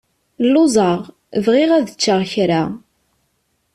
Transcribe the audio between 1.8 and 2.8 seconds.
ččeɣ kra.